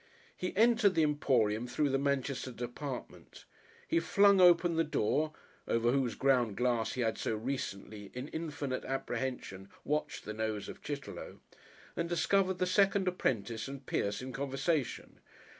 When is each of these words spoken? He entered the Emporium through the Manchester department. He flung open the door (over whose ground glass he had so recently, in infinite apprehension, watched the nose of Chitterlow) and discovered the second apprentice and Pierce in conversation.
He 0.35 0.57
entered 0.57 0.95
the 0.95 1.03
Emporium 1.03 1.67
through 1.67 1.89
the 1.89 1.99
Manchester 1.99 2.51
department. 2.51 3.45
He 3.87 3.99
flung 3.99 4.41
open 4.41 4.75
the 4.75 4.83
door 4.83 5.31
(over 5.67 5.91
whose 5.91 6.15
ground 6.15 6.57
glass 6.57 6.93
he 6.93 7.01
had 7.01 7.19
so 7.19 7.35
recently, 7.35 8.09
in 8.15 8.27
infinite 8.29 8.83
apprehension, 8.83 9.69
watched 9.85 10.25
the 10.25 10.33
nose 10.33 10.67
of 10.67 10.81
Chitterlow) 10.81 11.39
and 11.95 12.09
discovered 12.09 12.57
the 12.57 12.65
second 12.65 13.07
apprentice 13.07 13.67
and 13.67 13.85
Pierce 13.85 14.23
in 14.23 14.33
conversation. 14.33 15.19